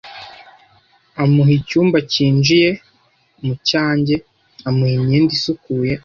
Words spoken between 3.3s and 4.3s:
mucyanjye,